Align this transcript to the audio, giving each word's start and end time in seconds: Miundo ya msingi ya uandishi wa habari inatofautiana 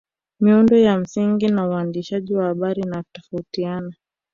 Miundo 0.39 0.77
ya 0.77 0.99
msingi 0.99 1.45
ya 1.45 1.67
uandishi 1.67 2.33
wa 2.33 2.45
habari 2.45 2.81
inatofautiana 2.81 3.95